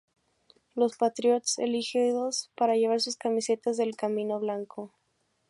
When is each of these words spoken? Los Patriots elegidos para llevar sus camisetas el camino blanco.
Los 0.73 0.97
Patriots 0.97 1.59
elegidos 1.59 2.49
para 2.55 2.73
llevar 2.73 3.01
sus 3.01 3.17
camisetas 3.17 3.77
el 3.77 3.95
camino 3.95 4.39
blanco. 4.39 4.95